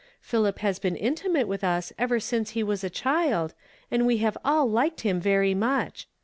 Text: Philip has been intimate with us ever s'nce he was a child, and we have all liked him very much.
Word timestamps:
Philip 0.19 0.57
has 0.65 0.79
been 0.79 0.95
intimate 0.95 1.47
with 1.47 1.63
us 1.63 1.93
ever 1.99 2.17
s'nce 2.17 2.49
he 2.53 2.63
was 2.63 2.83
a 2.83 2.89
child, 2.89 3.53
and 3.91 4.03
we 4.07 4.17
have 4.17 4.35
all 4.43 4.65
liked 4.67 5.01
him 5.01 5.19
very 5.19 5.53
much. 5.53 6.07